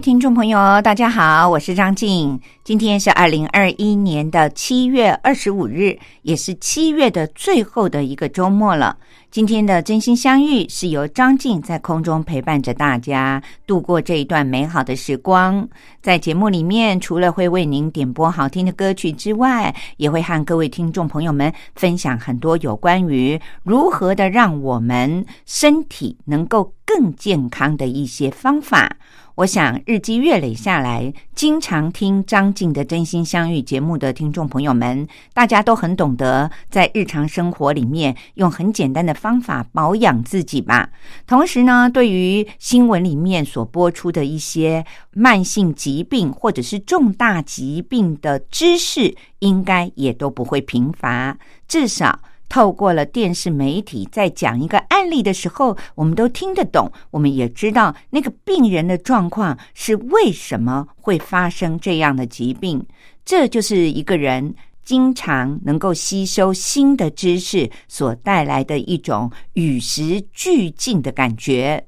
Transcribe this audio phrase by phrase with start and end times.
[0.00, 2.40] 听众朋友，大家好，我是张静。
[2.64, 8.96] 今天是二零二一年的七月二十五日，也是七月的最后的一个周末了。
[9.30, 15.68] 今天的真心相遇是由张静在空中陪伴着大家度过这一段美好的时光。
[16.00, 28.96] 在节目里面，除了会为您点播好听的歌曲之外，也会和各位听众朋友们分享很多有关于如何的让我们身体能够更健康的一些方法。
[29.40, 40.90] 我想日积月累下来，经常听张静的《真心相遇》节目的听众朋友们，大家都很懂得在日常生活里面用很简单的方法保养自己吧。
[41.26, 52.20] 同时呢，对于新闻里面所播出的一些慢性疾病或者是重大疾病的知识，应该也都不会贫乏，至少。
[52.50, 62.84] 透过了电视媒体在讲一个案例的时候，我们都听得懂，我们也知道那个病人的状况是为什么会发生这样的疾病。
[63.24, 64.52] 这就是一个人
[64.84, 71.86] 经常能够吸收新的知识所带来的一种与时俱进的感觉。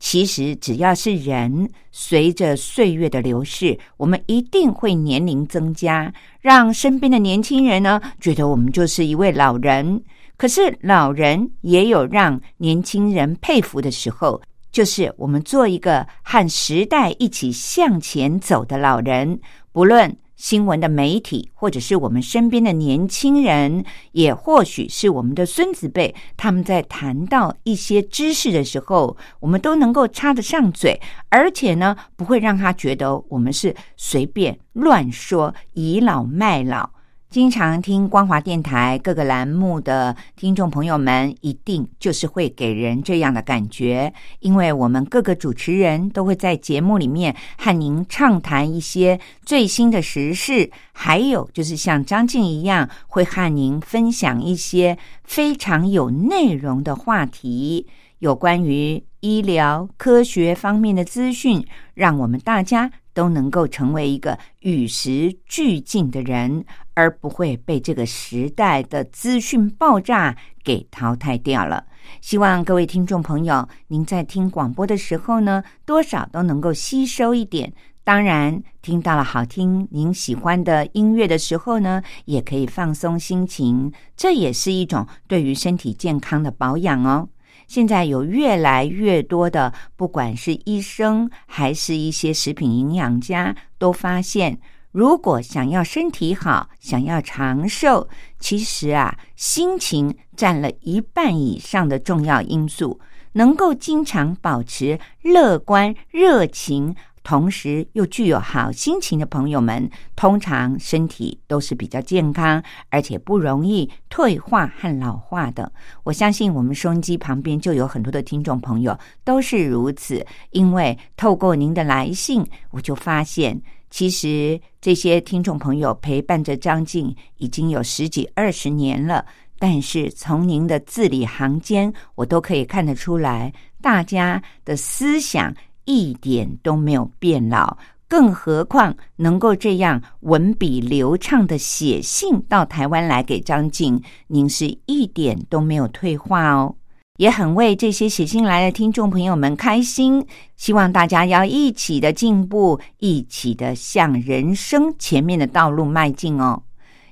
[0.00, 10.02] 其实，只要是人，随着岁月的流逝，我们一定会年龄增加，让身边的年轻人呢觉得我们就是一位老人。
[10.36, 14.40] 可是，老人也有让年轻人佩服的时候，
[14.70, 19.40] 就是我们做一个和时代一起向前走的老人，
[19.72, 20.16] 不论。
[20.38, 36.88] 新闻的媒体，或者是我们身边的年轻人，也或许是我们的孙子辈，他们在谈到一些知识的时候，我们都能够插得上嘴，而且呢，不会让他觉得我们是随便乱说、倚老卖老。
[37.30, 57.86] 经常听光华电台各个栏目的听众朋友们，一定就是会给人这样的感觉，因为我们各个主持人都会在节目里面和您畅谈一些最新的时事，还有就是像张静一样，会和您分享一些非常有内容的话题，
[58.20, 61.62] 有关于医疗科学方面的资讯，
[61.92, 62.90] 让我们大家。
[63.14, 66.64] 都能够成为一个与时俱进的人，
[66.98, 71.84] 而不会被这个时代的资讯爆炸给淘汰掉了。
[72.20, 77.72] 希望各位听众朋友，您在听广播的时候呢，多少都能够吸收一点。
[78.02, 87.28] 当然，听到了好听您喜欢的音乐的时候呢，也可以放松心情，这也是一种对于身体健康的保养哦。
[87.68, 94.58] 现在有越来越多的，不管是医生还是一些食品营养家，都发现，
[94.90, 103.00] 如果想要身体好，想要长寿，其实啊，心情占了一半以上的重要因素。
[103.32, 106.96] 能够经常保持乐观、热情。
[107.24, 115.70] 同时又具有好心情的朋友们，通常身体都是比较健康，而且不容易退化和老化的。
[116.04, 120.24] 我相信我们收音机旁边就有很多的听众朋友都是如此。
[120.52, 123.60] 因为透过您的来信，我就发现，
[123.90, 129.24] 其实这些听众朋友陪伴着张静已经有十几二十年了。
[129.58, 135.54] 但是从您的字里行间，我都可以看得出来，大家的思想。
[135.90, 146.74] 一点都没有变老，更何况能够这样文笔流畅的写信到台湾来给张静，您是一点都没有退化哦，
[147.18, 150.24] 也很为这些写信来的听众朋友们开心。
[150.56, 156.62] 希望大家要一起的进步，一起的向人生前面的道路迈进哦。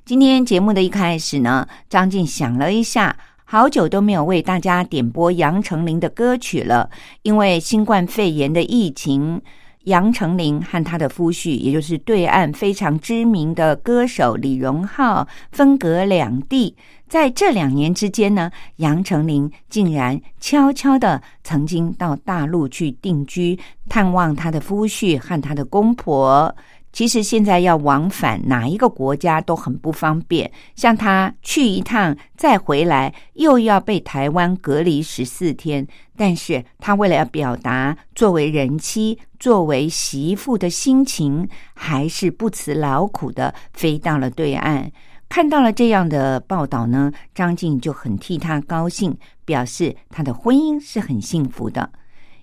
[0.05, 3.17] 今天节目的一开始呢，张静想了一下。
[3.49, 6.91] 好久都没有为大家点播杨丞琳的歌曲了，
[7.23, 9.41] 因为新冠肺炎的疫情，
[9.87, 16.77] 杨丞琳和她的夫婿，也就是对岸非常知名的歌手李荣浩，分隔两地。
[17.09, 23.57] 在这两年之间呢，杨丞琳竟然悄悄的曾经到大陆去定居，
[23.89, 26.53] 探望她的夫婿和她的公婆。
[26.97, 35.87] 其实现在要往返哪一个国家都很不方便，像他去一趟再回来，又要被台湾隔离十四天。
[36.17, 44.91] 但是他为了要表达作为人妻、作为媳妇的心情，还是不辞劳苦的飞到了对岸。
[45.29, 49.15] 看到了这样的报道呢，张静就很替他高兴，
[49.45, 51.91] 表示他的婚姻是很幸福的。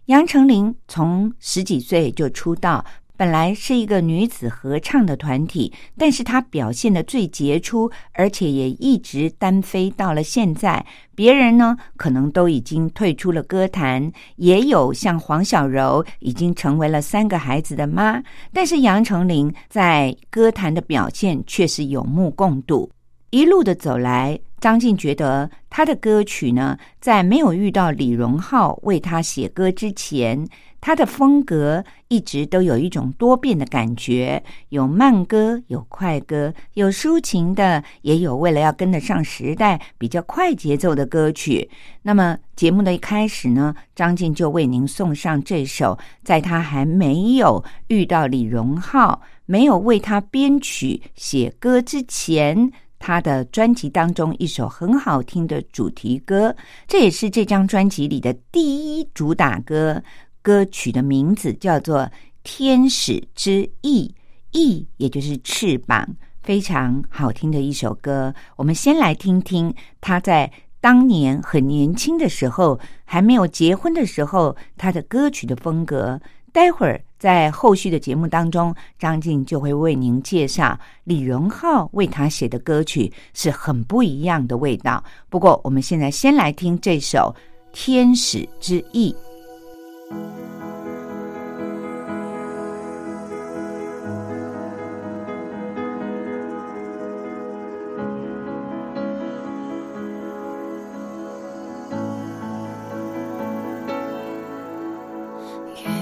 [0.07, 2.85] 杨丞琳从十几岁就出道。
[3.15, 10.83] 本来是一个女子合唱的团体，但是她表现的最杰出，而且也一直单飞到了现在。
[11.13, 18.19] 别人呢，可能都已经退出了歌坛，也有像黄小柔已经成为了三个孩子的妈，
[18.51, 22.89] 但是杨丞琳在歌坛的表现却是有目共睹。
[23.30, 30.48] 一路的走来，张晋觉得他的歌曲呢，在没有遇到李荣浩为他写歌之前。
[30.85, 41.69] 他的风格一直都有一种多变的感觉，有慢歌，有快歌，有抒情的，也有为了要跟得上时代比较快节奏的歌曲。
[42.01, 52.69] 那么节目的一开始呢，张晋就为您送上这首，在他还没有遇到李荣浩，没有为他编曲写歌之前，
[53.00, 56.53] 他的专辑当中一首很好听的主题歌，
[56.89, 60.03] 这也是这张专辑里的第一主打歌。
[60.44, 62.01] 歌曲的名字叫做
[62.44, 64.07] 《天使之翼》，
[64.51, 66.06] 翼也就是翅膀，
[66.44, 68.31] 非常好听的一首歌。
[68.57, 70.51] 我们先来听听他在
[70.81, 76.19] 当年很年轻的时候，还没有结婚的时候，他的歌曲的风格。
[76.51, 85.04] 待会儿在后续的节目当中，张静就会为您介绍李荣浩为他写的歌曲是很不一样的味道。
[85.30, 87.34] 不过，我们现在先来听这首
[87.72, 89.12] 《天使之翼》。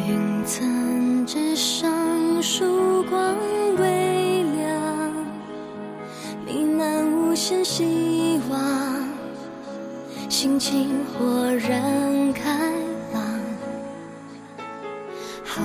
[0.08, 1.90] 云层之上，
[2.42, 3.36] 曙光
[3.78, 5.14] 微亮，
[6.46, 8.60] 弥漫无限希望，
[10.30, 12.91] 心情豁然开。
[15.54, 15.62] 浩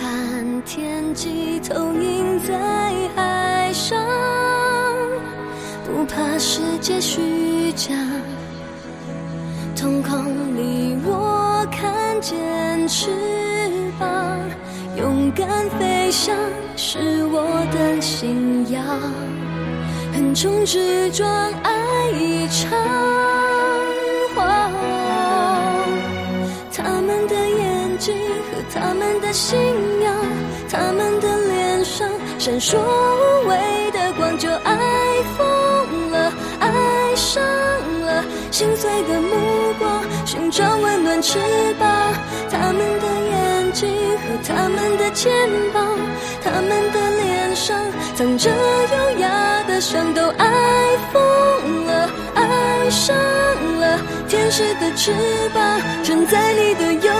[0.00, 3.98] 瀚天际投影在海上，
[5.84, 7.96] 不怕世界虚假。
[9.74, 10.24] 瞳孔
[10.56, 13.10] 里我看见翅
[13.98, 14.38] 膀，
[14.96, 16.32] 勇敢飞翔
[16.76, 18.84] 是我的信仰。
[20.14, 21.28] 横冲直撞
[21.64, 22.70] 爱一场，
[29.20, 29.58] 的信
[30.02, 30.14] 仰。
[30.70, 34.76] 他们的脸上闪烁无畏的光，就爱
[35.36, 37.42] 疯了，爱上
[38.02, 39.34] 了，心碎的目
[39.78, 41.38] 光，寻找温暖翅
[41.78, 41.88] 膀。
[42.50, 43.88] 他们的眼睛
[44.18, 45.32] 和他们的肩
[45.72, 45.96] 膀，
[46.44, 47.78] 他们的脸上
[48.14, 50.46] 藏着优雅的伤，都爱
[51.12, 53.16] 疯了，爱上
[53.80, 53.98] 了，
[54.28, 55.12] 天使的翅
[55.54, 57.12] 膀，承载你的忧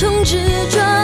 [0.00, 0.97] 他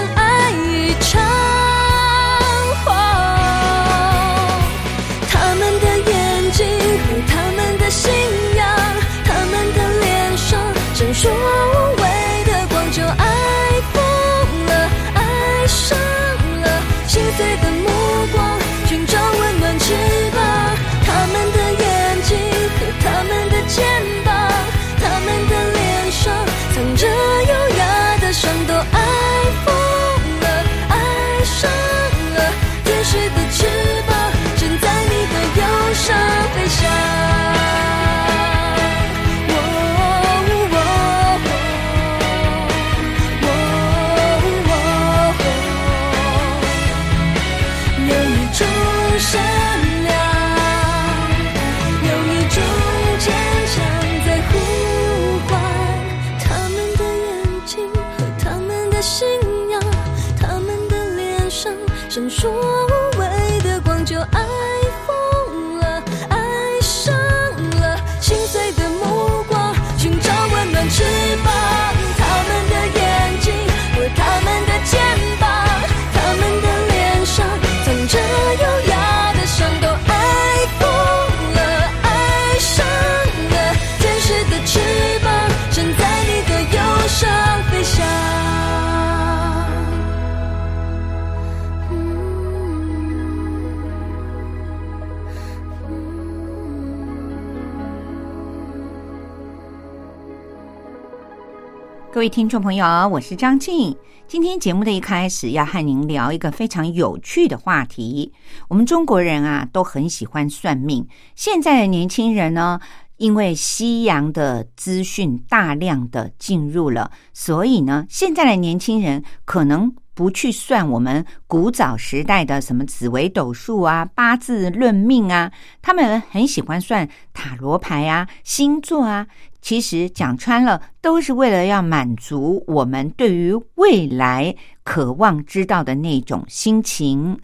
[102.14, 103.97] 各位听众朋友，我是张静。
[104.28, 108.33] 今天节目的一开始要和您聊一个非常有趣的话题。
[108.68, 112.78] 我们中国人啊都很喜欢算命，现在的年轻人呢，
[113.16, 125.52] 因为西洋的资讯大量的进入了，所以呢，现在的年轻人可能不去算我们古早时代的什么紫微斗数啊、八字论命啊，
[125.83, 129.26] 他们很喜欢算塔罗牌啊、星座啊。
[129.61, 137.40] 其实讲穿了，都是为了要满足我们对于未来渴望知道的那种心情。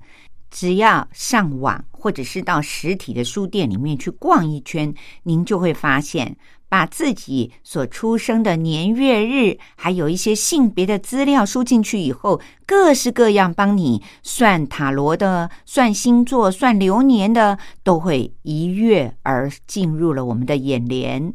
[0.50, 6.36] 只要上网或者是到实体的书店里面去逛一圈，您就会发现，
[6.70, 21.34] 把自己所出生的年月日，还有一些性别的资料输进去以后，各式各样帮你算塔罗的、算星座、算流年的，都会一跃而进入了我们的眼帘。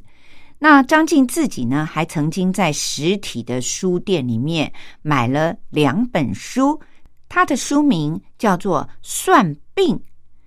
[0.60, 6.80] 那张静自己呢，还曾经在实体的书店里面买了两本书，
[7.28, 9.98] 它的书名叫做《算病》，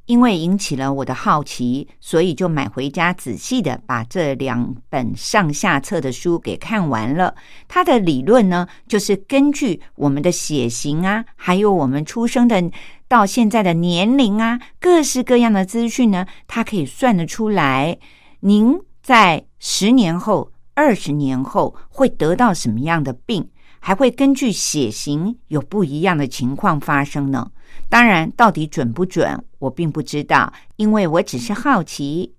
[0.09, 7.35] 因为引起了我的好奇，所以就买回家仔细的把这两本上下册的书给看完了。
[7.69, 12.71] 它的理论呢，就是根据我们的血型啊，还有我们出生的
[13.07, 17.99] 到现在的年龄啊，各式各样的资讯呢，它可以算得出来。
[18.41, 18.81] 您。
[19.01, 23.49] 在十年后、二十年后会得到什么样的病，
[23.81, 27.51] 还会根据血型有不一样的情况发生呢？
[27.89, 32.35] 当然，到底准不准，我并不知道，因为我只是好奇。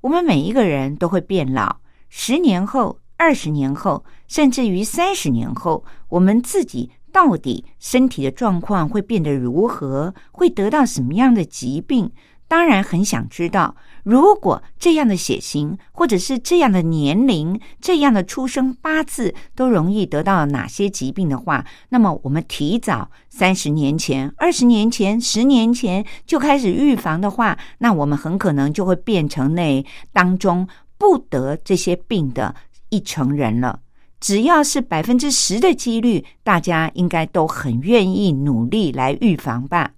[0.00, 1.78] 我们每一个人都会变老，
[2.08, 10.14] 十年后、二十年后，甚至于三十年后，我们自己到底身体的状况会变得如何？
[10.30, 12.10] 会得到什么样的疾病？
[12.52, 29.82] 当然很想知道，如果这样的血型，或者是这样的年龄、这样的出生八字都容易得到哪些疾病的话，那么我们提早三十年前、二十年前、十年前就开始预防的话，那我们很可能就会变成那
[30.12, 30.68] 当中
[30.98, 32.54] 不得这些病的
[32.90, 33.80] 一成人了。
[34.20, 39.92] 只要是百分之十的几率，大家应该都很愿意努力来预防吧。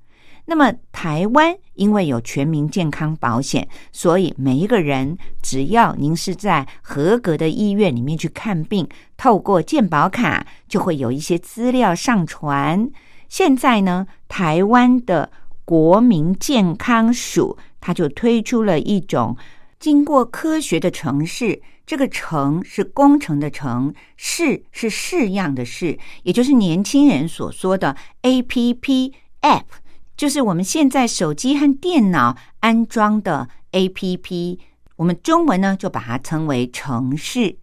[0.47, 8.87] 那么，台湾因为有全民健康保险，所以每一个人只要您是在合格的医院里面去看病，
[9.17, 12.91] 透过健保卡就会有一些资料上传。
[13.29, 15.31] 现在呢，台湾的
[15.65, 19.37] 国民健康署它就推出了一种
[19.81, 29.63] 经过科学的城市，这个“城”是工程的“城”，“试”是式样的“试”，也就是年轻人所说的 A P P App。
[30.17, 34.59] 就是我们现在手机和电脑安装的 APP，
[34.97, 37.57] 我们中文呢就把它称为城市。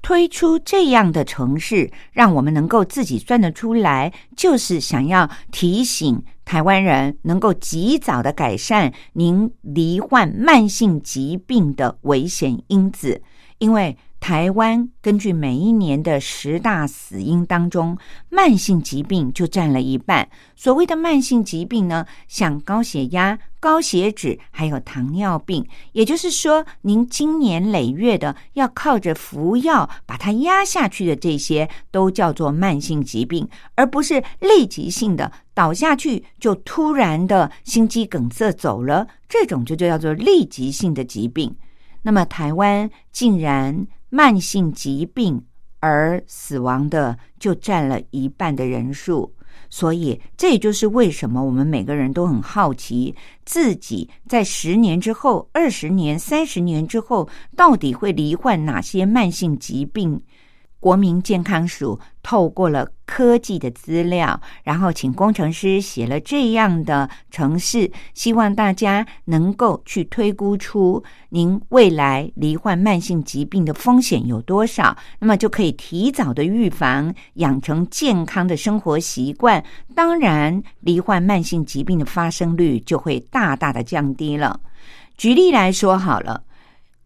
[0.00, 13.20] 推出这样的城市，让我们能够自己算得出来，就是想要提醒台湾人能够及早的改善您罹患慢性疾病的危险因子，
[13.58, 13.96] 因为。
[14.20, 17.96] 台湾根据每一年的十大死因当中，
[18.28, 20.28] 慢性疾病就占了一半。
[20.54, 41.56] 所谓的慢性疾病呢，像高血压、高血脂，还有糖尿病，也就是说，您经年累月的要靠着服药把它压下去的这些，都叫做慢性疾病，而不是立即性的倒下去就突然的心肌梗塞走了，这种就叫做立即性的疾病。
[42.02, 43.86] 那么，台湾竟然。
[44.10, 45.44] 慢性疾病
[45.80, 49.34] 而死亡的就占了一半的人数，
[49.70, 60.20] 所以这也就是为什么我们每个人都很好奇，自己在十年之后、二十年、三十年之后，到底会罹患哪些慢性疾病？
[60.80, 79.64] 国民健康署透过了科技的资料，然后请工程师写了这样的程式，希望大家能够去推估出您未来罹患慢性疾病的风险有多少，那么就可以提早的预防，养成健康的生活习惯。
[79.94, 84.60] 当然，罹患慢性疾病的发生率就会大大的降低了。
[85.16, 86.44] 举例来说，好了。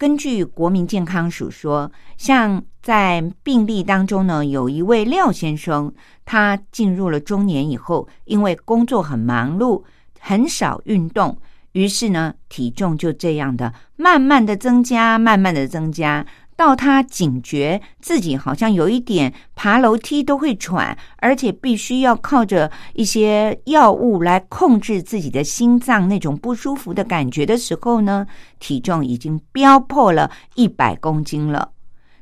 [0.02, 5.94] 根据国民健康署说，像在病例当中呢，有一位廖先生，
[6.24, 9.84] 他进入了中年以后，因为工作很忙碌，
[10.18, 11.38] 很少运动，
[11.70, 16.26] 于是呢，体重就这样的慢慢的增加，慢慢的增加。
[16.62, 28.24] 到他警觉自己好像有一点爬楼梯都会喘，而且必须要靠着一些药物来控制自己的心脏那种不舒服的感觉的时候呢，
[28.60, 31.72] 体重已经飙破了一百公斤了。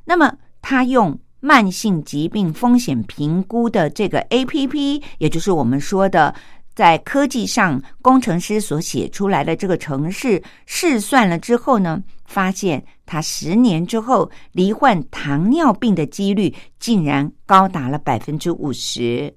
[0.06, 0.32] 那么
[0.62, 6.34] 他用慢性疾病风险评估的这个 A P P，也就是我们说的。
[6.80, 19.30] 在科技上，工程师所写出来的这个程式试算了之后呢，发现他十年之后罹患糖尿病的几率竟然高达了百分之五十。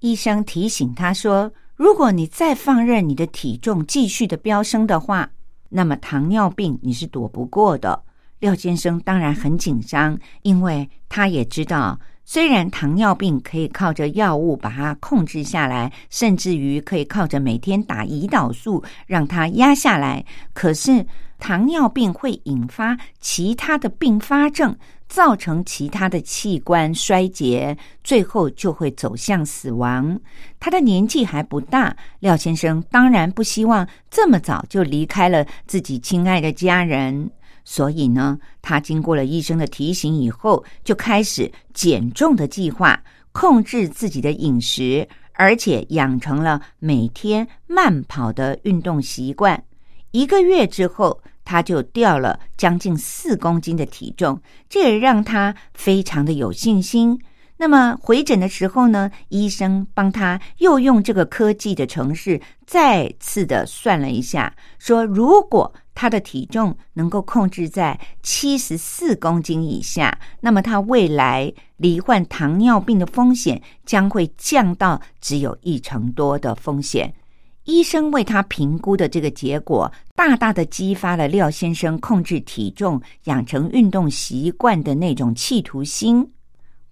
[0.00, 5.30] 医生提醒他说：“如果你再放任你的体重继续的飙升的话，
[5.68, 8.02] 那么糖尿病你是躲不过的。”
[8.40, 11.96] 廖先生当然很紧张，因为他也知道。
[12.30, 21.02] 虽然糖尿病可以靠着药物把它控制下来，甚至于可以靠着每天打胰岛素让它压下来，可是
[21.38, 24.76] 糖尿病会引发其他的并发症，
[25.08, 30.20] 造成其他的器官衰竭，最后就会走向死亡。
[30.60, 37.30] 他的年纪还不大，廖先生当然不希望这么早就离开了自己亲爱的家人。
[37.70, 42.98] 所以呢，他经过了医生的提醒以后，就开始减重的计划，
[43.30, 49.62] 控制自己的饮食，而且养成了每天慢跑的运动习惯。
[50.12, 54.40] 一个月之后，他就掉了将近四公斤的体重，
[54.70, 57.20] 这也让他非常的有信心。
[57.58, 65.70] 那么回诊的时候呢，医生帮他又用这个科技的程式再次的算了一下，说如果。
[66.00, 77.12] 他的体重能够控制在七十四公斤以下，那么他未来罹患糖尿病的风险将会降到只有一成多的风险。
[77.64, 86.30] 医生为他评估的这个结果，大大的激发了廖先生控制体重、养成运动习惯的那种企图心。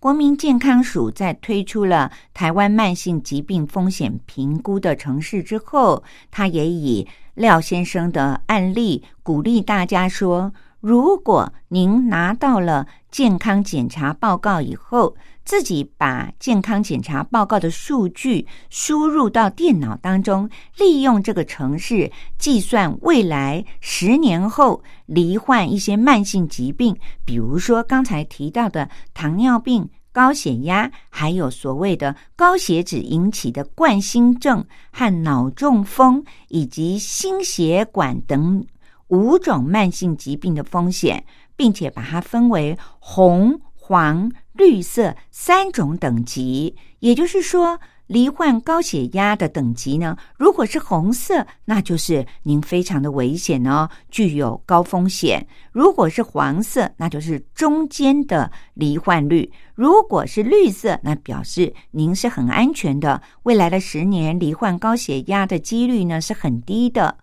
[0.06, 7.08] 国民健康署在推出了台湾慢性疾病风险评估的城市之后，他也以。
[7.34, 10.54] 廖先生的案例鼓励大家说：
[10.88, 29.90] 如果您拿到了健康检查报告以后，自己把健康检查报告的数据输入到电脑当中，利用这个程式计算未来十年后罹患一些慢性疾病，比如说刚才提到的糖尿病。
[30.12, 38.64] 高血压，还有所谓的高血脂引起的冠心症和脑中风，以及心血管等
[39.08, 41.24] 五种慢性疾病的风险，
[41.56, 47.78] 并且把它分为红、黄、绿色三种等级，也就是说。
[48.08, 50.16] 罹患高血压的等级呢？
[50.38, 55.40] 如果是红色，那就是您非常的危险哦，具有高风险；
[55.72, 63.20] 如果是黄色，那就是中间的罹患率；如果是绿色，那表示您是很安全的。
[63.42, 67.18] 未来的十年，罹患高血压的几率呢是很低的。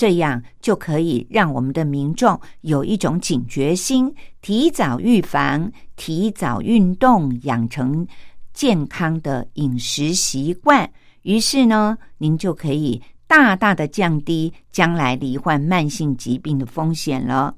[0.00, 4.10] 这样就可以让我们的民众有一种警觉心，
[4.40, 8.06] 提早预防，提早运动，养成。
[8.54, 17.54] 健康的饮食习惯，于是呢，您就可以大大的降低将来罹患慢性疾病的风险了。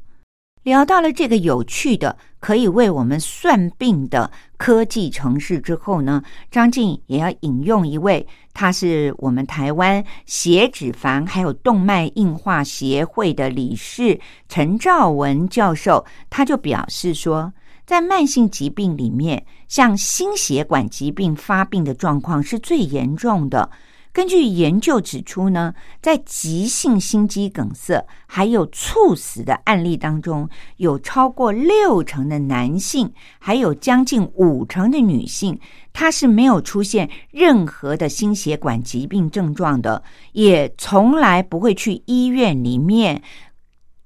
[0.64, 17.52] 聊到了这个有趣的可以为我们算病的科技城市之后呢，张静也要引用一位，他是我们台湾血脂肪还有动脉硬化协会的理事陈兆文教授，他就表示说。
[17.85, 23.68] 在慢性疾病里面，像心血管疾病发病的状况是最严重的。
[24.12, 35.59] 根据研究指出呢，在急性心肌梗塞还有猝死的案例当中，有超过六成的男性，还有将近五成的女性，
[35.92, 43.22] 他是没有出现任何的心血管疾病症状的，也从来不会去医院里面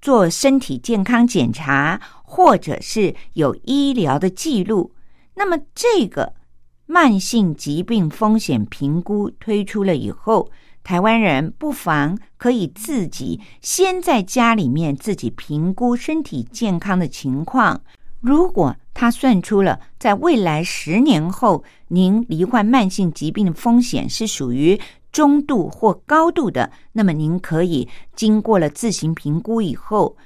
[0.01, 2.01] 做身体健康检查。
[2.29, 4.93] 或者是有医疗的记录，
[5.37, 6.35] 那么这个
[6.87, 10.51] 慢性疾病风险评估推出了以后，
[10.85, 17.81] 台湾人不妨可以自己先在家里面自己评估身体健康的情况。
[18.21, 24.81] 如果他算出了在未来十年后您罹患慢性疾病的风险是属于
[25.13, 30.17] 中度或高度的，那么您可以经过了自行评估以后，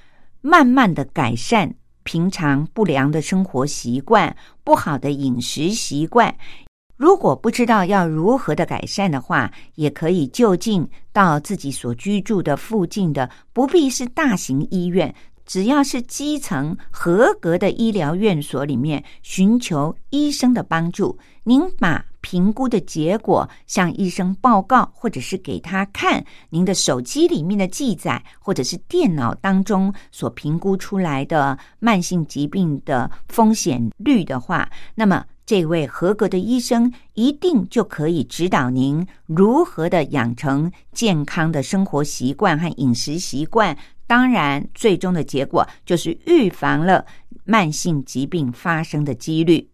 [0.40, 1.74] 慢慢的改善。
[2.02, 4.34] 平常不良的生活习惯、
[4.64, 6.34] 不好的饮食习惯，
[6.96, 15.14] 如果不知道要如何的改善的话，也可以就近到自己所居住的附近的，不必是大型医院，
[15.46, 21.18] 只要是基层合格的医疗院所里面寻求医生的帮助。
[21.44, 22.09] 您把。
[22.20, 43.76] 评估的结果向医生报告，或者是给他看您的手机里面的记载，或者是电脑当中所评估出来的慢性疾病的风险率的话，那么这位合格的医生一定就可以指导您如何的养成健康的生活习惯和饮食习惯。
[44.06, 47.04] 当然，最终的结果就是预防了
[47.44, 49.68] 慢性疾病发生的几率。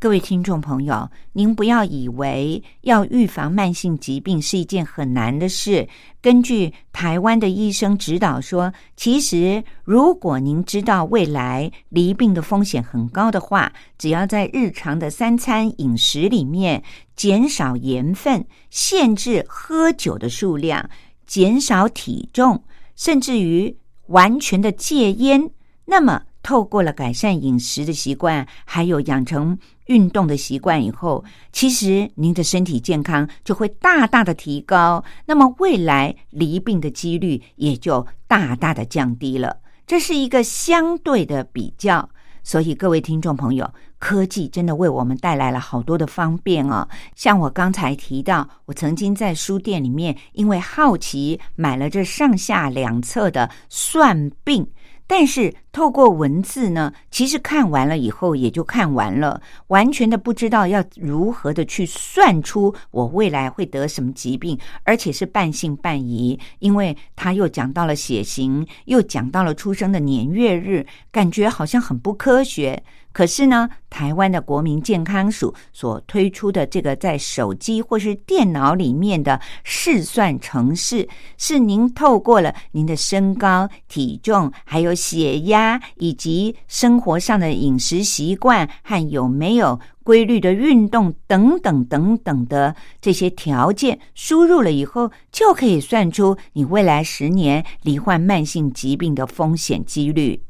[0.00, 5.88] 各位听众朋友，您不要以为要预防慢性疾病是一件很难的事。
[6.22, 16.80] 根据台湾的医生指导说，其实如果您知道未来离病的风险很高的话，只要在日常的三餐饮食里面
[17.16, 20.88] 减少盐分、限制喝酒的数量、
[21.26, 22.62] 减少体重，
[22.94, 25.50] 甚至于完全的戒烟，
[25.86, 29.58] 那么透过了改善饮食的习惯，还有养成。
[29.84, 39.58] 运动的习惯以后，其实您的身体健康就会大大的提高，那么未来离病的几率也就大大的降低了。
[39.86, 42.08] 这是一个相对的比较，
[42.42, 46.88] 所以各位听众朋友，科技真的为我们带来了好多的方便哦。
[47.14, 54.66] 像我刚才提到，我曾经在书店里面因为好奇买了这上下两册的算病。
[55.10, 72.80] 但是透过文字呢，其实看完了以后也就看完了，完全的不知道要如何的去算出我未来会得什么疾病，而且是半信半疑，因为他又讲到了血型，又讲到了出生的年月日，感觉好像很不科学。
[73.12, 100.40] 可是呢，台湾的国民健康署所推出的这个在手机或是电脑里面的试算程式，是您透过了您的身高、体重，还有血压，以及生活上的饮食习惯和有没有规律的运动等等等等的这些条件输入了以后，就可以算出你未来十年罹患慢性疾病的风险几率。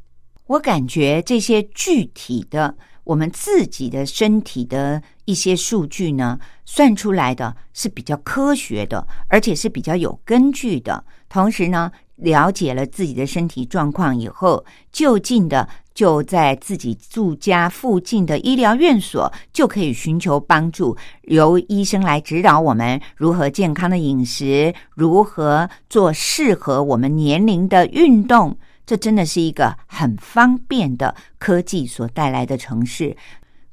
[0.49, 11.05] 我感觉这些具体的我们自己的身体的一些数据呢，算出来的是比较科学的，而且是比较有根据的。
[11.29, 28.57] 同时呢，了解了自己的身体状况以后，就近的就在自己住家附近的医疗院所就可以寻求帮助，由医生来指导我们如何健康的饮食，如何做适合我们年龄的运动。
[28.89, 33.15] 这真的是一个很方便的科技所带来的城市，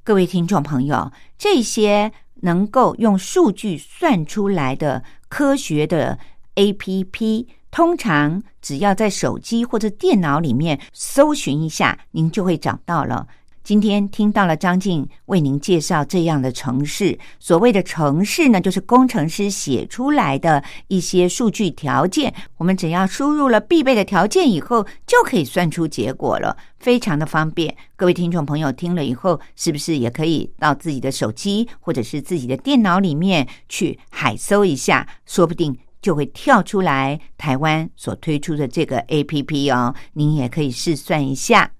[0.04, 6.20] 各位听众朋友，这些能够用数据算出来的科学的
[6.56, 13.26] A P P，通常只要在手机或者电脑里面搜寻一下，您就会找到了。
[13.66, 22.32] 今天听到了张静为您介绍这样的城市，所谓的城市呢，就是工程师写出来的一些数据条件。
[22.58, 27.76] 我们只要输入了必备的条件以后，就可以算出结果了，非常的方便。
[27.96, 41.72] 各位听众朋友听了以后，是不是也可以到自己的手机或者是自己的电脑里面去海搜一下，说不定就会跳出来台湾所推出的这个 A P P 哦，您也可以试算一下。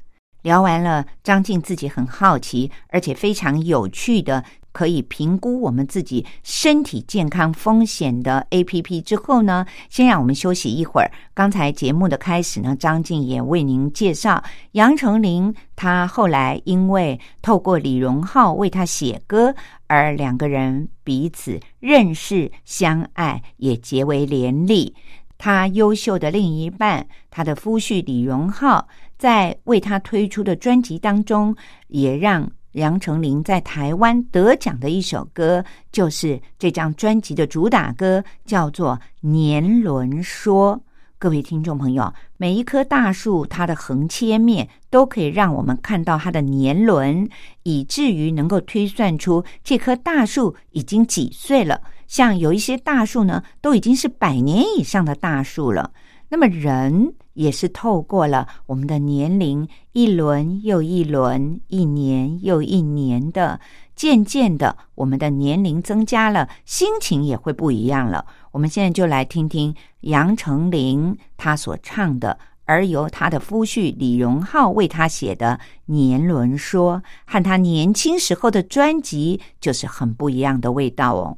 [0.46, 11.12] 聊完了，张静自己很好奇，而且非常有趣的，可以评估我们自己身体健康风险的 A P P 之后呢，先让我们休息一会儿。
[11.34, 19.52] 刚才节目的开始呢，张静也为您介绍杨丞琳，他后来因为透过李荣浩为他写歌，
[19.88, 24.94] 而两个人彼此认识、相爱，也结为连理。
[25.38, 28.88] 他优秀的另一半，他的夫婿李荣浩。
[29.18, 31.56] 在为他推出的专辑当中，
[31.88, 40.78] 也让杨丞琳在台湾得奖的一首歌，就是这张专辑的主打歌，叫做《年轮说》。
[41.18, 47.28] 各位听众朋友，每一棵大树，它的横切面都可以让我们看到它的年轮，
[47.64, 51.82] 以至于能够推算出这棵大树已经几岁了。
[52.06, 55.92] 像有一些大树呢，都已经是百年以上的大树了。
[56.30, 63.62] 那么人也是透过了我们的年龄，一轮又一轮，一年又一年的，
[63.96, 68.26] 渐渐的，我们的年龄增加了，心情也会不一样了。
[68.52, 81.38] 我们现在就来听听杨丞琳他所唱的，而由他的夫婿李荣浩为他写的《年轮说》，和他年轻时候的专辑就是很不一样的味道哦。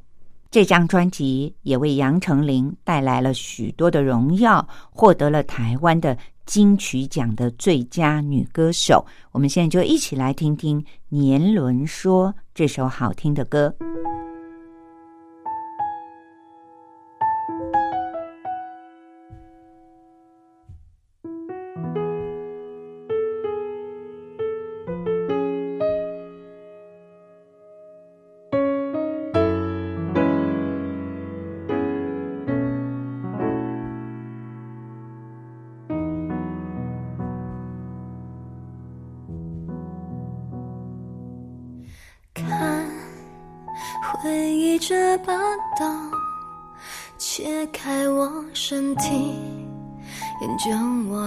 [0.49, 9.05] 这张专辑也为杨丞琳带来了许多的荣耀，获得了台湾的金曲奖的最佳女歌手。
[9.31, 13.75] 我们现在就一起来听听《年轮说》这首好听的歌。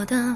[0.01, 0.35] 我的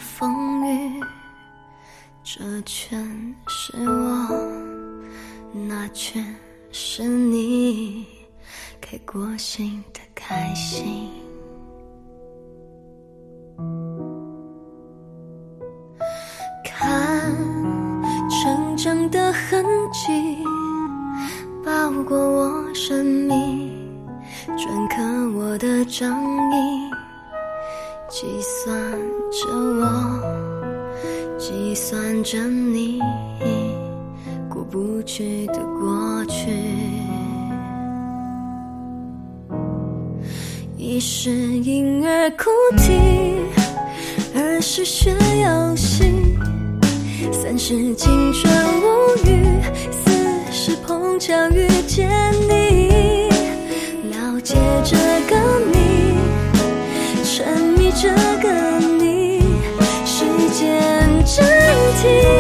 [32.25, 33.01] 着你，
[34.49, 36.49] 过不去的过去。
[40.79, 42.95] 一是婴儿哭啼，
[44.35, 46.11] 二是学游戏。
[47.31, 49.61] 三是青春无语，
[49.93, 50.11] 四
[50.51, 52.09] 是碰巧遇见
[52.49, 53.29] 你，
[54.11, 54.97] 了解这
[55.29, 55.37] 个
[55.71, 56.17] 你，
[57.23, 58.09] 沉迷这
[61.35, 61.43] 身
[61.97, 62.34] 体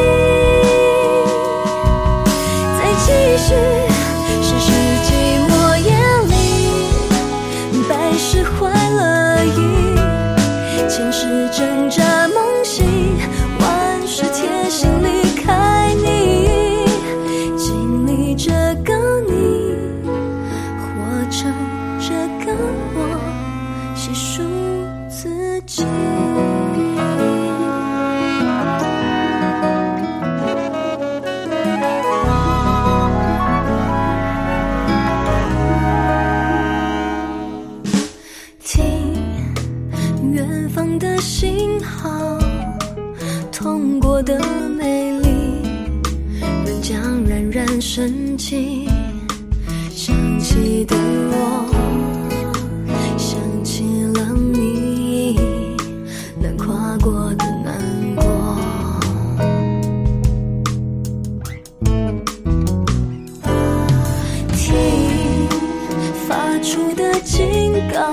[66.34, 68.12] 发出的警告，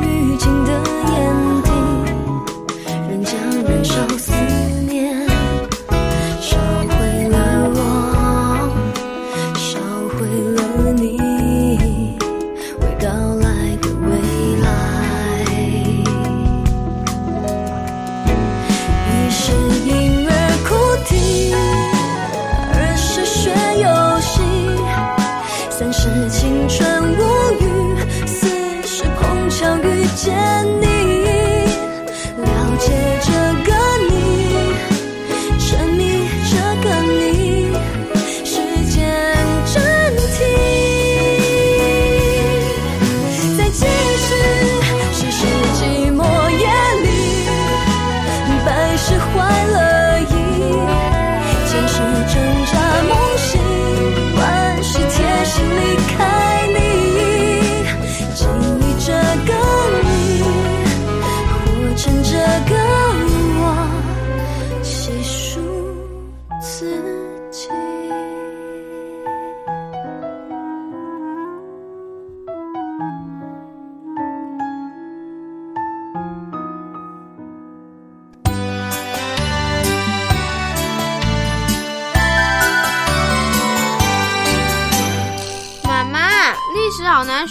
[0.00, 0.72] 预警的
[1.12, 1.14] 眼
[1.46, 1.51] 泪。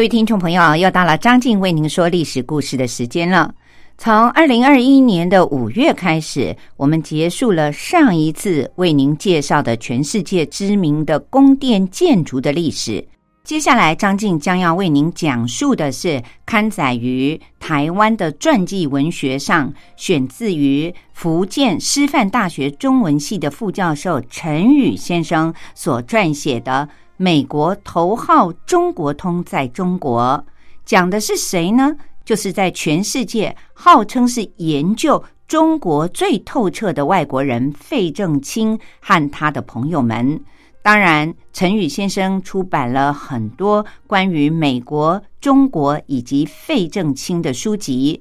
[0.00, 3.54] 各位听众朋友，又到了张静为您说历史故事的时间了。
[3.98, 13.06] 从二零二一年的五月开始，我们结束了上一次为您介绍的全世界知名的宫殿建筑的历史。
[13.44, 26.88] 接下来，张静将要为您讲述的是刊载于台湾的传记文学上，选自于福建师范大学中文系的副教授陈宇先生所撰写的。
[27.22, 30.42] 美国头号中国通在中国
[30.86, 31.94] 讲的是谁呢？
[32.24, 40.40] 就是在全世界号称是研究中国最透彻的外国人费正清和他的朋友们。
[40.82, 48.18] 当然，陈宇先生出版了很多关于美国、中国以及费正清的书籍，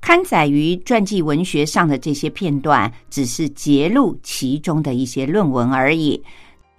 [0.00, 6.20] 刊载于传记文学上的这些片段，只是揭露其中的一些论文而已。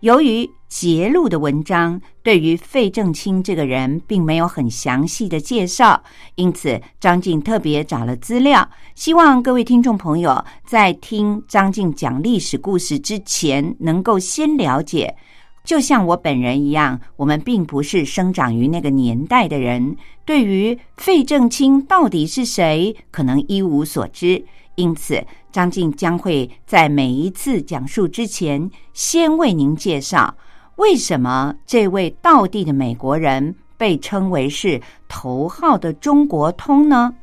[0.01, 15.15] 由于揭露的文章对于费正清这个人并没有很详细的介绍，因此张静特别找了资料，希望各位听众朋友在听张静讲历史故事之前，能够先了解。
[15.63, 24.43] 就像我本人一样，我们并不是生长于那个年代的人，对于费正清到底是谁，可能一无所知。
[24.73, 30.35] 因此，张静将会在每一次讲述之前，先为您介绍
[30.77, 37.13] 为什么这位道地的美国人被称为是头号的中国通呢？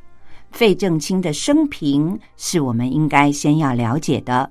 [0.52, 4.50] 费正清的生平是我们应该先要了解的。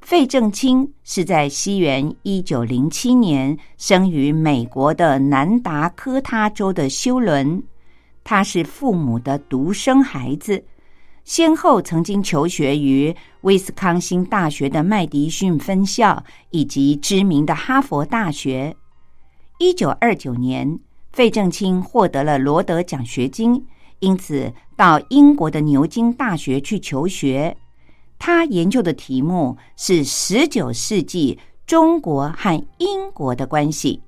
[0.00, 7.62] 费正清是在西元一九零七年生于美国的南达科他州的休伦，
[8.24, 10.62] 他是父母的独生孩子。
[11.24, 18.76] 先后曾经求学于威斯康星大学的麦迪逊分校，以及知名的哈佛大学。
[19.58, 20.78] 一九二九年，
[21.12, 23.64] 费正清获得了罗德奖学金，
[24.00, 27.56] 因此到英国的牛津大学去求学。
[28.18, 34.00] 他研究的题目是十九世纪中国和英国的关系。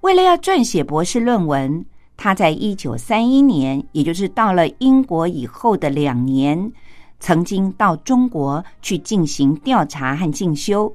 [0.00, 1.86] 为了要撰写博士论文。
[2.16, 6.72] 他在一九三一年，也就是到了英国以后的两年，
[7.20, 10.94] 曾经到中国去进行调查和进修，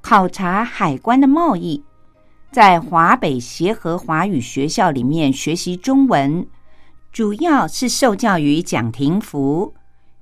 [0.00, 1.82] 考察海关的贸易，
[2.52, 6.46] 在华北协和华语学校里面学习中文，
[7.12, 9.74] 主要是受教于蒋廷福。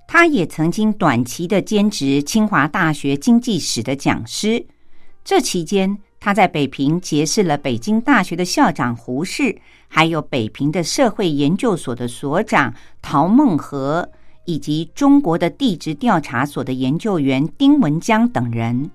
[0.07, 4.67] 他也曾经短期的兼职清华大学经济史的讲师。
[5.23, 9.57] 这期间，他在北平结识了北京大学的校长胡适。
[9.91, 14.07] 还有北平的社会研究所的所长陶孟和，
[14.45, 18.91] 以及中国的地质调查所的研究员丁文江等人，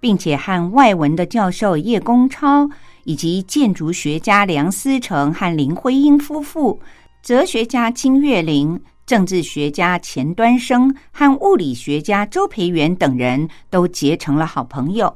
[0.00, 2.66] 并且和外文的教授叶公超，
[3.04, 6.80] 以及建筑学家梁思成和林徽因夫妇，
[7.22, 15.14] 哲学家金岳霖，政治学家钱端升和物理学家周培源等人都结成了好朋友。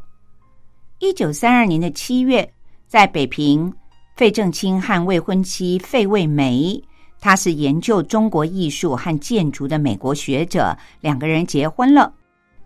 [1.02, 2.48] 一九三二年的七月，
[2.86, 3.74] 在北平。
[4.14, 6.80] 费正清和未婚妻费慰梅，
[7.20, 12.14] 他是研究中国艺术和建筑的美国学者，两个人结婚了。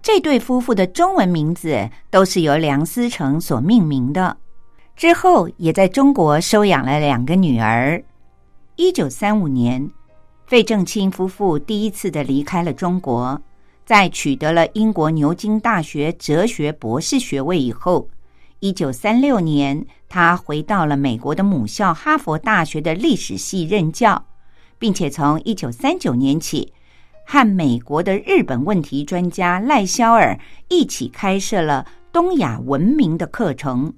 [0.03, 4.37] 这对夫妇的中文名字都是由梁思成所命名的。
[4.95, 8.05] 之后也在中国收养了两个女儿。
[8.76, 9.91] 一九三五年，
[10.45, 13.41] 费正清夫妇第一次的离开了中国，
[13.87, 18.07] 在取得了英国牛津大学哲学博士学位以后。
[18.66, 24.26] 一九三六年，他回到了美国的母校哈佛大学的历史系任教，
[24.76, 26.72] 并且从一九三九年起，
[27.24, 30.36] 和美国的日本问题专家赖肖尔
[30.66, 33.94] 一起开设了东亚文明的课程。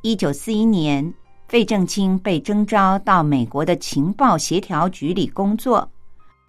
[0.00, 1.12] 一九四一年，
[1.46, 5.90] 费正清被征召到美国的情报协调局里工作。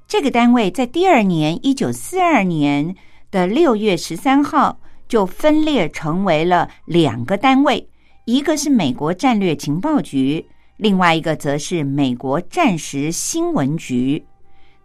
[0.07, 2.95] 这个单位在第二年，一九四二年
[3.29, 4.79] 的六月十三号。
[5.07, 7.87] 就分裂成为了两个单位，
[8.25, 10.45] 一个是美国战略情报局，
[10.77, 14.25] 另外一个则是美国战时新闻局，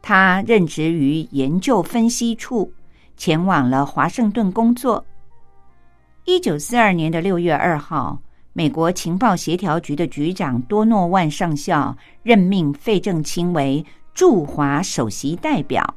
[0.03, 2.73] 他任职于研究分析处，
[3.17, 5.05] 前往了华盛顿工作。
[6.27, 8.21] 一九四二年的六月二号，
[8.53, 15.97] 美国情报协调局的局长多诺万上校任命费正清为驻华首席代表。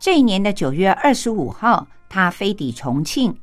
[0.00, 3.36] 这一年的九月二十五号，他飞抵重庆，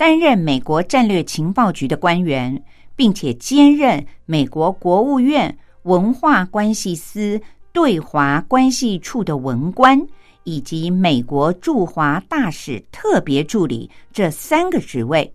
[0.00, 2.64] 担任美国战略情报局的官员。
[3.00, 7.40] 并且兼任美国国务院文化关系司
[7.72, 10.06] 对华关系处的文官，
[10.44, 15.32] 以及美国驻华大使特别助理这三个职位。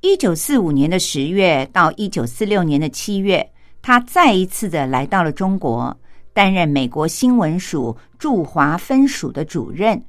[0.00, 3.48] 一九四五年的十月到一九四六年的七月，
[3.80, 5.96] 他再一次的来到了中国，
[6.32, 10.02] 担任美国新闻署驻华分署的主任。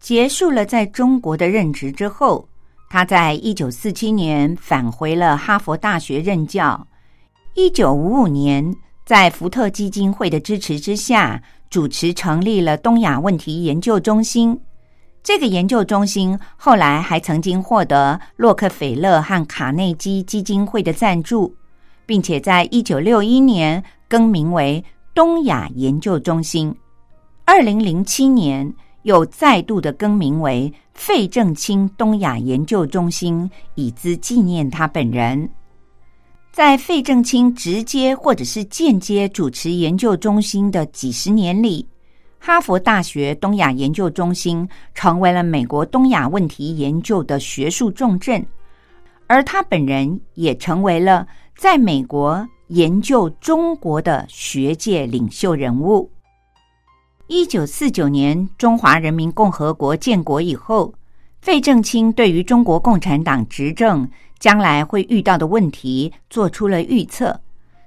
[0.00, 2.48] 结束了在中国的任职之后。
[2.90, 6.86] 他在一九四七年返回了哈佛大学任教。
[7.52, 8.74] 一九五五年，
[9.04, 14.58] 在福特基金会的支持之下，主持成立了东亚问题研究中心。
[15.22, 21.54] 这个研究中心后来还曾经获得洛克菲勒和卡内基基金会的赞助，
[22.06, 24.82] 并且在一九六一年更名为
[25.14, 26.74] 东亚研究中心。
[27.44, 28.74] 二零零七年。
[29.08, 35.48] 又再度的更名为费正清东亚研究中心，以资纪念他本人。
[36.52, 41.86] 在费正清直接或者是间接主持研究中心的几十年里，
[42.38, 48.44] 哈佛大学东亚研究中心成为了美国东亚问题研究的学术重镇，
[49.26, 56.10] 而他本人也成为了在美国研究中国的学界领袖人物。
[57.30, 60.94] 一九四九年，中华人民共和国建国以后，
[61.42, 64.08] 费正清对于中国共产党执政
[64.38, 67.38] 将来会遇到的问题做出了预测。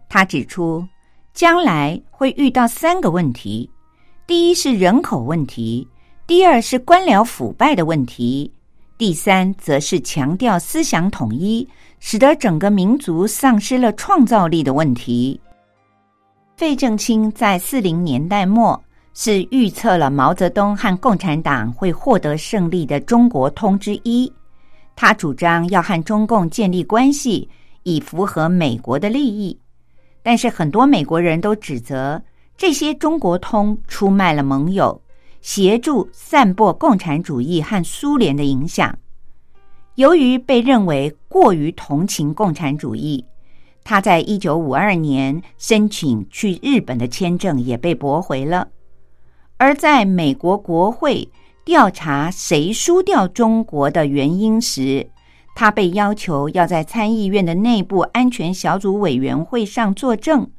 [0.08, 0.88] 他指出，
[1.34, 3.68] 将来会遇到三个问题：
[4.28, 5.88] 第一是人口问题，
[6.28, 8.52] 第二是官僚腐败的问题，
[8.96, 11.68] 第三则是强调思想统一，
[12.00, 15.42] 使得整个民族丧失了创造力的问题。
[16.56, 18.80] 费正清在四零年代末。
[19.14, 24.32] 是预测了毛泽东和共产党会获得胜利的中国通之一。
[24.96, 27.50] 他主张要和中共建立关系，
[27.84, 29.58] 以符合美国的利益。
[30.24, 32.22] 但是很多美国人都指责
[32.56, 35.02] 这些中国通出卖了盟友，
[35.42, 38.96] 协助散播共产主义和苏联的影响。
[39.96, 43.26] 由于被认为过于同情共产主义，
[43.84, 48.68] 他在一九五二年申请去日本的签证也被驳回了。
[49.62, 51.30] 而在美国国会
[51.64, 55.08] 调查谁输掉中国的原因时，
[55.56, 60.50] 他被要求要在参议院的内部安全小组委员会上作证。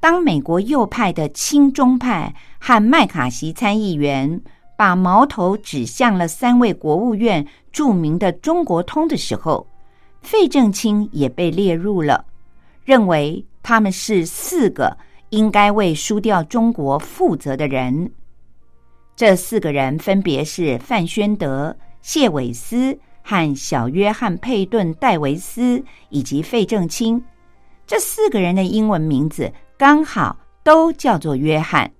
[0.00, 4.42] 当美国右派的亲中派和麦卡锡参议员
[4.76, 9.66] 把矛头指向了三位国务院著名的中国通的时候，
[10.20, 12.26] 费正清也被列入了，
[12.84, 14.98] 认为他们是四个。
[15.30, 18.10] 应该为输掉中国负责的人，
[19.14, 27.22] 这四个人分别是范宣德、谢伟思和小约翰·佩顿·戴维斯以及费正清。
[27.86, 31.90] 这四个人的英文名字刚好都叫做约翰。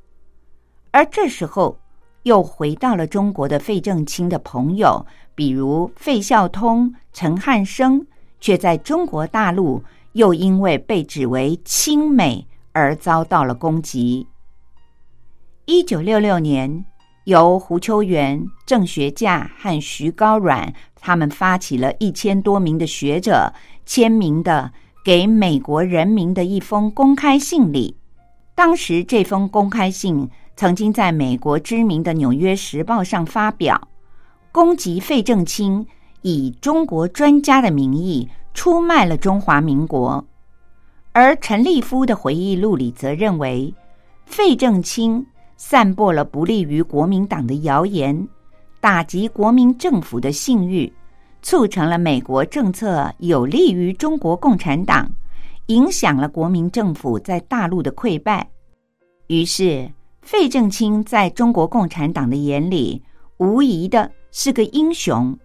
[0.91, 1.79] 而这时候，
[2.23, 5.05] 又回到了中国的费正清的朋友，
[5.35, 8.07] 比如费孝通、陈汉生，
[8.41, 12.47] 却在中国大陆又因为被指为亲美。
[12.73, 14.27] 而遭到了攻击。
[15.67, 16.85] 一九六六年，
[17.25, 23.53] 由胡秋原、郑学稼和徐高阮他们发起了一千多名的学者
[23.85, 24.73] 签名的
[25.05, 27.97] 给美国人民的一封公开信里。
[28.55, 33.89] 当时这封公开信曾经在美国知名的《纽约时报》上发表，
[34.51, 35.87] 攻击费正清
[36.23, 40.27] 以中国专家的名义出卖了中华民国。
[41.21, 43.75] 而陈立夫的回忆录里则认为，
[44.25, 48.29] 费正清散播了不利于国民党的谣言，
[48.81, 50.93] 打击国民政府的信誉，
[51.43, 55.11] 促成了美国政策有利于中国共产党，
[55.67, 58.49] 影响了国民政府在大陆的溃败。
[59.27, 59.91] 于是，
[60.23, 63.03] 费正清在中国共产党的眼里，
[63.39, 65.37] 无疑的是个英雄。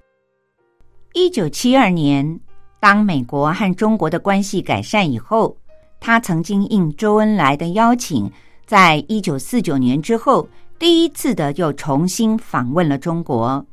[1.13, 2.39] 一九七二年，
[2.79, 5.57] 当美国和中国的关系改善以后。
[6.05, 8.29] 他曾经应周恩来的邀请，
[8.65, 13.65] 在一九四九年之后，第一次的又重新访问了中国。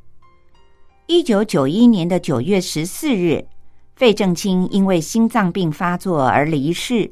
[1.09, 3.49] 一九九一年的九月十四日，
[3.97, 7.11] 费正清因为心脏病发作而离世，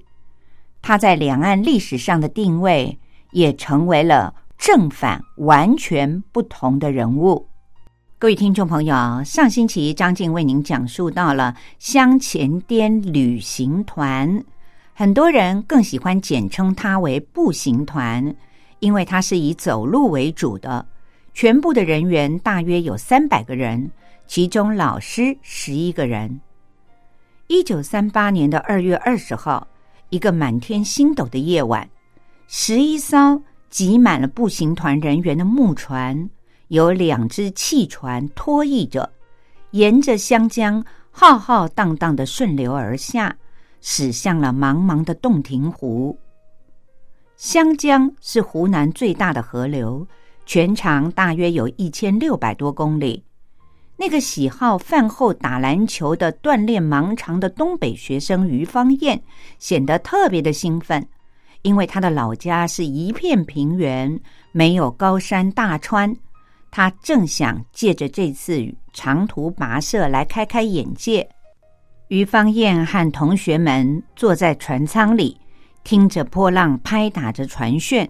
[0.81, 2.97] 他在两岸历史上的定位
[3.33, 7.49] 也成为了正反完全不同的人物。
[8.21, 8.95] 各位听众朋友，
[9.25, 14.45] 上星期张静为您讲述到了香前滇旅行团，
[14.99, 18.35] 很多人更喜欢简称它为步行团，
[18.81, 20.85] 因为它是以走路为主的。
[21.33, 23.93] 全部的人员大约有三百个人，
[24.27, 26.41] 其中老师十一个人。
[27.47, 29.65] 一九三八年的二月二十号，
[30.11, 31.89] 一个满天星斗的夜晚，
[32.49, 33.41] 十一艘
[33.71, 36.29] 挤满了步行团人员的木船，
[36.67, 39.09] 有两只汽船拖曳着，
[39.71, 43.37] 沿着湘江浩浩荡荡的顺流而下，
[43.81, 46.19] 驶向了茫茫的洞庭湖。
[47.37, 50.07] 湘江是湖南最大的河流。
[50.47, 53.23] 全长大约有一千六百多公里。
[53.99, 59.21] 那个喜好饭后打篮球的锻炼盲肠的东北学生于芳燕
[59.59, 61.07] 显得特别的兴奋，
[61.61, 64.19] 因为他的老家是一片平原，
[64.53, 66.17] 没有高山大川。
[66.71, 71.29] 他正想借着这次长途跋涉来开开眼界。
[72.09, 75.39] 于芳燕和同学们坐在船舱里，
[75.85, 78.09] 听着波浪拍打着船舷。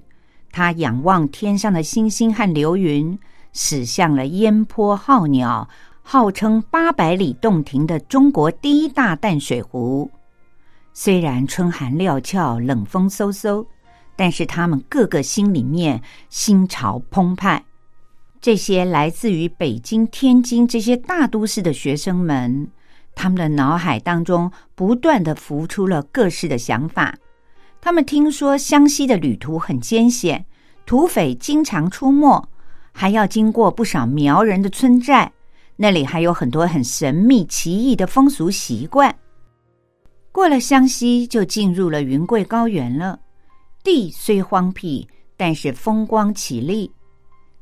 [0.52, 3.18] 他仰望天上的星星和流云，
[3.52, 5.68] 驶向了烟波浩鸟，
[6.02, 10.08] 号称八百里洞庭的中国第一大淡水湖。
[10.94, 13.66] 虽然春寒料峭，冷风嗖嗖，
[14.14, 17.64] 但是他们个个心里面心潮澎湃。
[18.40, 22.68] 这些来自于北京、天津这些大都市的学生们，
[23.18, 27.16] 他们的脑海当中不断的浮出了各式的想法。
[27.80, 30.46] 他们听说湘西的旅途很艰险，
[30.86, 32.48] 土匪经常出没，
[32.92, 35.32] 还要经过不少苗人的村寨，
[35.74, 39.12] 那里还有很多很神秘奇异的风俗习惯。
[40.30, 43.18] 过了湘西，就进入了云贵高原了。
[43.82, 46.92] 地虽荒僻，但是风光绮丽。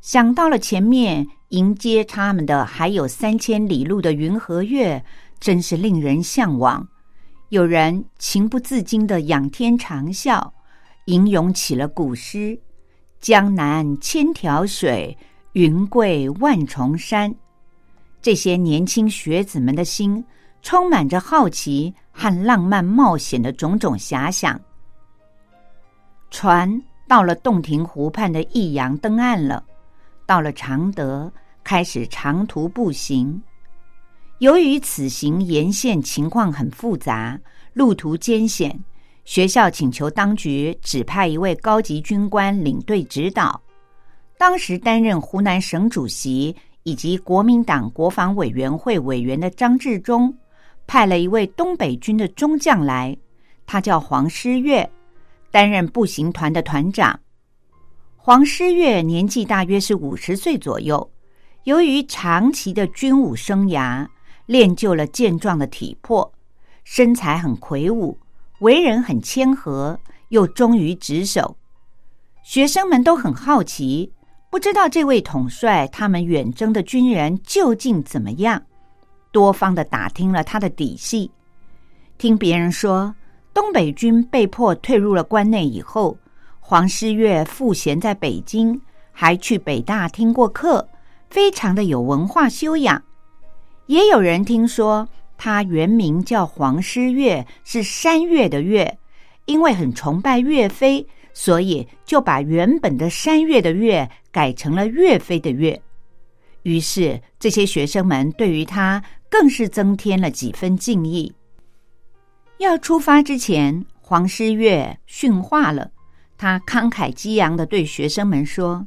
[0.02, 5.02] 想到了前面迎接他们的还有三千里路的云和月，
[5.38, 6.86] 真是令人向往。
[7.50, 10.50] 有人情不自禁的仰天长啸，
[11.04, 12.58] 吟咏起了古诗
[13.20, 15.16] ：“江南千条水，
[15.52, 17.32] 云贵万重山。”
[18.20, 20.24] 这些年轻学子们的心
[20.60, 24.60] 充满着好奇和浪漫冒险的种种遐想。
[26.28, 29.64] 船到了洞庭湖畔的益阳登岸了，
[30.26, 31.32] 到了常德，
[31.62, 33.40] 开始长途步行。
[34.38, 37.40] 由于此行沿线情况很复杂，
[37.72, 38.78] 路途艰险，
[39.24, 43.58] 学校请求当局指派一位高级军官领队指导。
[44.36, 50.36] 当时担任湖南省主席以及国民党国防委员会委员的张治中，
[50.86, 53.16] 派了一位东北军的中将来，
[53.64, 54.86] 他叫黄师岳，
[55.50, 57.18] 担任步行团的团长。
[58.18, 61.10] 黄师岳年纪大约是五十岁左右，
[61.64, 64.06] 由于长期的军武生涯。
[64.46, 66.32] 练就了健壮的体魄，
[66.84, 68.16] 身材很魁梧，
[68.60, 71.56] 为人很谦和，又忠于职守。
[72.42, 74.12] 学生们都很好奇，
[74.50, 78.62] 不知道这位统帅他们远征的军人究竟怎么样，
[79.32, 81.30] 多方的打听了他的底细。
[82.18, 83.14] 听别人说，
[83.52, 86.16] 东北军被迫退入了关内以后，
[86.60, 88.80] 黄师岳赋闲在北京，
[89.10, 90.88] 还去北大听过课，
[91.28, 93.02] 非常的有文化修养。
[93.86, 95.08] 也有人听说
[95.38, 98.98] 他原名叫黄师岳，是山岳的岳，
[99.44, 105.80] 因为很崇拜岳飞，所以就把原本的山岳的岳改成了岳飞的岳。
[106.62, 111.32] 于是这些学生们对于他更是增添了几分敬意。
[112.58, 115.90] 要出发之前，黄师岳训话了，
[116.36, 118.84] 他慷慨激昂的对学生们说：“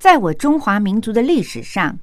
[0.00, 1.96] 在我中华民族的历史上。”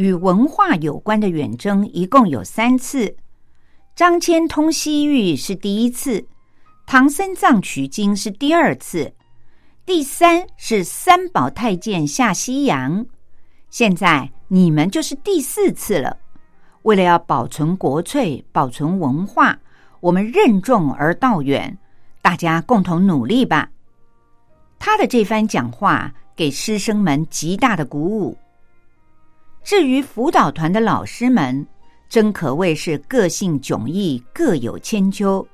[0.00, 3.14] 与文化有关的远征一共有三次，
[3.94, 6.26] 张骞通西域是第一次，
[6.86, 9.12] 唐三藏取经是第二次，
[9.84, 13.04] 第三是三宝太监下西洋。
[13.68, 16.16] 现在你们就是第四次了。
[16.80, 19.58] 为了要保存国粹、保存文化，
[20.00, 21.76] 我们任重而道远，
[22.22, 23.68] 大家共同努力吧。
[24.78, 28.38] 他的这番讲话给师生们极大的鼓舞。
[29.62, 31.66] 至于辅导团的老师们，
[32.08, 35.46] 真可谓是个性迥异，各有千秋。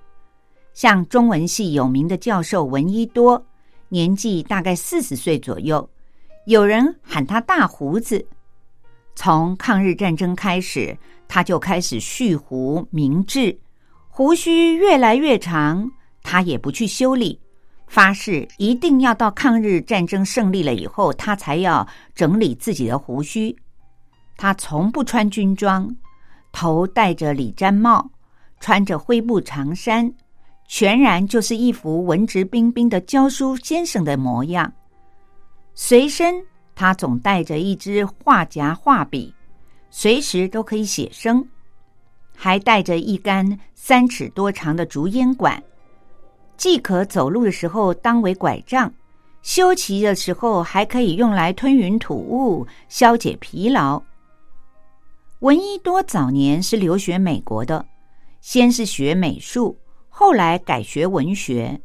[0.72, 3.44] 像中文系有名的教授闻一多，
[3.88, 5.88] 年纪大概四十岁左右，
[6.46, 8.24] 有人喊他大胡子。
[9.14, 10.96] 从抗日战争开始，
[11.26, 13.58] 他就开始蓄胡明志，
[14.08, 15.90] 胡须越来越长，
[16.22, 17.40] 他也不去修理，
[17.86, 23.56] 发誓一定要到抗日战争胜利了以后，他才要整理自己的胡须。
[24.36, 25.94] 他从不穿军装，
[26.52, 28.10] 头戴着礼毡帽，
[28.60, 30.12] 穿着灰布长衫，
[30.68, 34.70] 全然就是一副文质彬彬的教书先生的模样。
[35.74, 36.34] 随身
[36.74, 39.34] 他总带着一支画夹、画笔，
[39.90, 41.46] 随时都可以写生，
[42.34, 45.62] 还带着一杆三尺多长的竹烟管，
[46.58, 48.92] 既可走路的时候当为拐杖，
[49.40, 54.02] 修齐的时候还可以用来吞云吐雾，消解疲劳。
[55.40, 57.84] 闻一多早年是留学美国的，
[58.40, 59.78] 先是学美术，
[60.08, 61.78] 后来改学文学。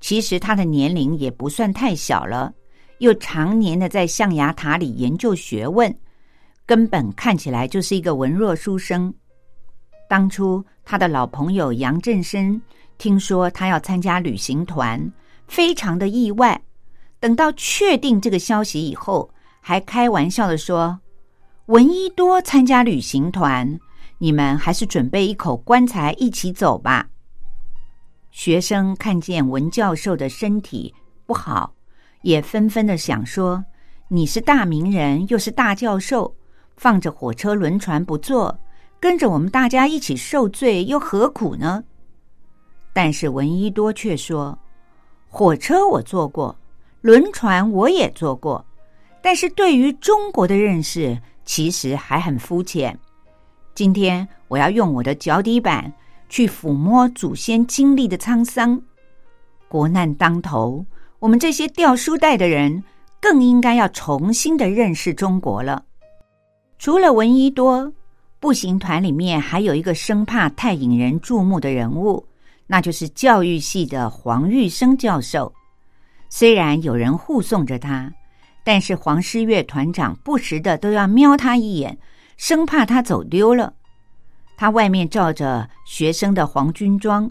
[0.00, 2.52] 其实他的年龄也不算太小了，
[2.98, 5.94] 又常年的在象牙塔里研究学问，
[6.66, 9.14] 根本看起来就是一个文弱书生。
[10.08, 12.60] 当初他的老朋友杨振声
[12.98, 15.00] 听说他要参加旅行团，
[15.46, 16.60] 非常的意外。
[17.20, 20.98] 等到确定这个消息以后，还开玩笑的说。
[21.66, 23.78] 闻一多参加旅行团，
[24.18, 27.08] 你们还是准备一口棺材一起走吧。
[28.32, 30.92] 学生看见文教授的身体
[31.24, 31.72] 不好，
[32.22, 33.64] 也纷纷的想说
[34.10, 36.34] ：“你是大名人，又是大教授，
[36.76, 38.58] 放着火车轮船不坐，
[38.98, 41.84] 跟着我们大家一起受罪，又何苦呢？”
[42.92, 44.58] 但是闻一多却说
[45.30, 46.58] ：“火车我坐过，
[47.02, 48.66] 轮船我也坐过，
[49.22, 52.98] 但是对于中国的认识。”其实还很肤浅。
[53.74, 55.92] 今天我要用我的脚底板
[56.28, 58.80] 去抚摸祖先经历的沧桑。
[59.68, 60.84] 国难当头，
[61.18, 62.82] 我们这些掉书袋的人
[63.20, 65.82] 更应该要重新的认识中国了。
[66.78, 67.92] 除了闻一多，
[68.38, 72.26] 步行团里面还有一个生怕太引人注目的人物，
[72.66, 75.52] 那就是教育系的黄玉生教授。
[76.28, 78.12] 虽然有人护送着他。
[78.64, 81.98] 但是黄师岳团长不时的都要瞄他一眼，
[82.36, 83.74] 生怕他走丢了。
[84.56, 87.28] 他外面罩着学生的黄军装，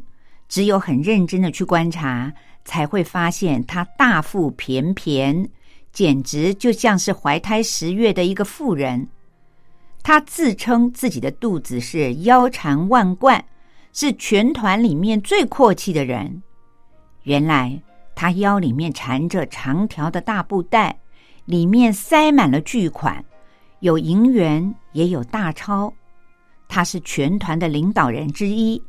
[0.50, 2.34] 只有很认真的去观察，
[2.66, 5.50] 才会发现他大腹便便，
[5.94, 9.08] 简直就像是怀胎十月的一个妇人。
[10.04, 13.46] 他自称自己的肚子是腰缠万贯，
[13.94, 16.42] 是全团里面最阔气的人。
[17.24, 17.82] 原来
[18.16, 20.98] 他腰里面缠着长条的大布袋。
[21.46, 23.24] 里面塞满了巨款，
[23.80, 25.94] 有银元，也有大钞。
[26.68, 28.82] 他是全团的领导人之一，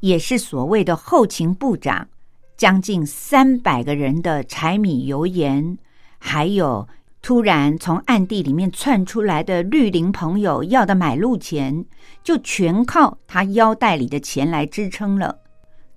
[0.00, 2.08] 也是所谓的后勤部长。
[2.56, 5.78] 将近三百个人的柴米油盐，
[6.18, 6.88] 还有
[7.22, 11.84] 突然从暗地里面窜出来的绿林朋友要的买路钱，
[12.24, 15.38] 就全靠他腰带里的钱来支撑了。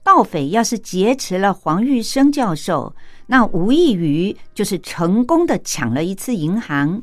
[0.03, 2.95] 盗匪要是劫持了黄玉生教授，
[3.31, 7.01] 那无异于就是成功的抢了一次银行。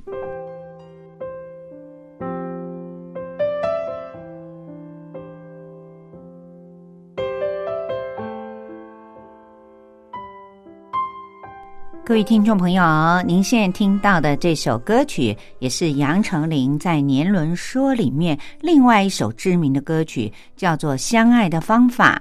[12.05, 12.83] 各位听众朋友，
[13.27, 22.21] 您现在听到的这首歌曲，也是杨丞琳在《年轮说》里面另外一首知名的歌曲，叫做《相爱的方法》。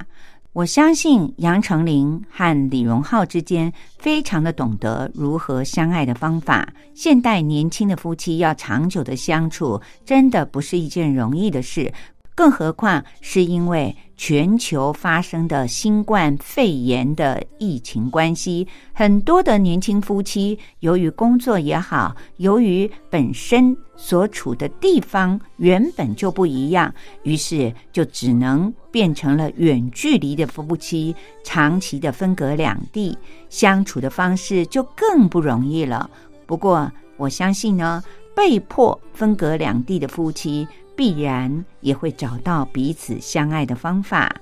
[0.57, 6.67] 我相信杨丞琳和李荣浩之间非常的懂得如何相爱的方法。
[6.95, 11.93] 现代年轻的夫妻要长久的相处，真的不是一件容易的事。
[12.37, 33.17] 更何况是因为全球发生的新冠肺炎的疫情关系，很多的年轻夫妻由于工作也好，由于本身所处的地方原本就不一样，于是就只能变成了远距离的夫妻，长期的分隔两地，
[33.49, 36.07] 相处的方式就更不容易了。
[36.45, 38.03] 不过我相信呢，
[38.35, 40.67] 被迫分隔两地的夫妻。
[40.97, 44.35] 必然也会找到彼此相爱的方法。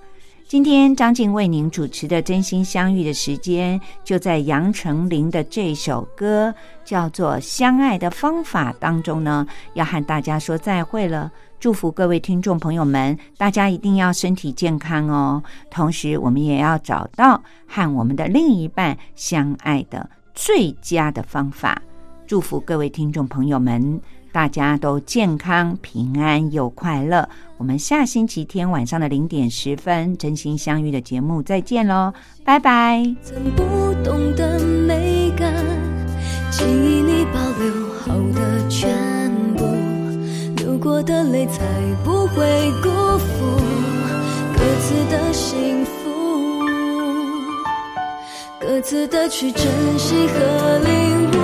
[0.47, 6.53] 今天张静为您主持的《真心相遇》的时间，就在杨丞琳的这首歌
[6.85, 11.29] 叫做《相爱的方法》当中呢，要和大家说再会了。
[11.59, 15.43] 祝福各位听众朋友们，大家一定要身体健康哦。
[15.69, 21.81] 同时，我们也要找到和我们的另一半相爱的最佳的方法。
[22.27, 23.99] 祝福各位听众朋友们。
[24.35, 27.29] 大家都健康平安又快乐。
[27.55, 32.13] 我们下星期天晚上的零点十分真心相遇的节目再见喽
[32.43, 33.01] 拜拜。
[33.23, 33.63] 曾不
[34.03, 35.53] 懂的美感
[36.51, 38.91] 记忆里保留好的全
[39.55, 39.63] 部
[40.57, 41.63] 流过的泪才
[42.03, 42.43] 不会
[42.83, 43.57] 辜负
[44.53, 46.61] 各自的幸福
[48.59, 49.63] 各自的去珍
[49.97, 51.34] 惜和领悟。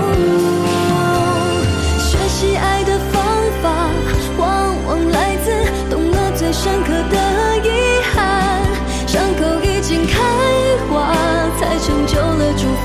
[6.64, 7.70] 深刻的遗
[8.14, 8.62] 憾
[9.08, 10.22] 伤口已经开
[10.88, 11.12] 花
[11.60, 12.82] 才成就了祝福。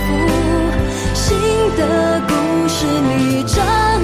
[1.13, 1.37] 新
[1.77, 3.96] 的故事里长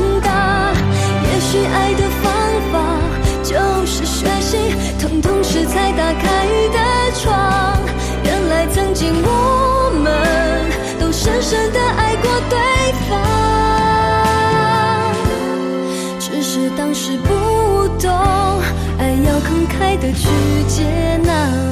[20.03, 20.29] 的去
[20.67, 21.72] 接纳